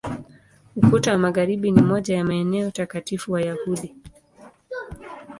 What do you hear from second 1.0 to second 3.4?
wa Magharibi ni moja ya maeneo takatifu